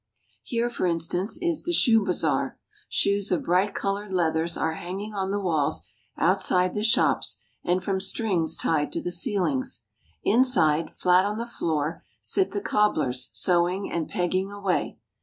Here, 0.41 0.67
for 0.71 0.87
instance, 0.87 1.37
is 1.43 1.61
the 1.65 1.73
shoe 1.73 2.03
bazaar. 2.03 2.57
Shoes 2.89 3.31
of 3.31 3.43
bright 3.43 3.75
colored 3.75 4.11
leathers 4.11 4.57
are 4.57 4.73
hanging 4.73 5.13
on 5.13 5.29
the 5.29 5.39
walls 5.39 5.87
outside 6.17 6.73
the 6.73 6.81
shops 6.83 7.43
and 7.63 7.83
from 7.83 7.99
strings 8.01 8.57
tied 8.57 8.91
to 8.93 9.01
the 9.03 9.11
ceilings. 9.11 9.83
Inside, 10.23 10.95
flat 10.97 11.23
on 11.23 11.37
the 11.37 11.45
floor, 11.45 12.03
sit 12.19 12.49
the 12.49 12.61
cobblers 12.61 13.29
sewing 13.31 13.91
and 13.91 14.09
pegging 14.09 14.51
away. 14.51 14.97